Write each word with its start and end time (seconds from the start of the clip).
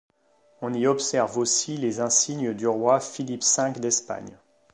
On 0.63 0.73
y 0.73 0.87
observe 0.87 1.37
aussi 1.37 1.77
les 1.77 1.99
insignes 1.99 2.55
du 2.55 2.65
roi 2.67 2.99
Philippe 2.99 3.43
V 3.43 3.79
d'Espagne. 3.79 4.35